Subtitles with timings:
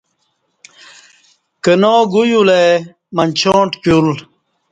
[1.63, 2.69] کنا گو یولہ ای
[3.15, 4.07] منچاں ٹکیول